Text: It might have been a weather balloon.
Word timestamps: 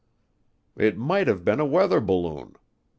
It 0.75 0.97
might 0.97 1.27
have 1.27 1.45
been 1.45 1.59
a 1.59 1.65
weather 1.67 1.99
balloon. 2.01 2.55